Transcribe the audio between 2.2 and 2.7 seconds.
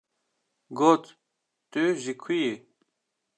ku yî?‘’